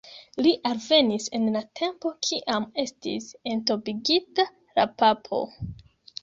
Li 0.43 0.51
alvenis 0.67 1.27
en 1.39 1.43
la 1.55 1.61
tempo, 1.79 2.11
kiam 2.29 2.65
estis 2.85 3.29
entombigita 3.53 4.47
la 4.81 4.89
papo. 5.05 5.45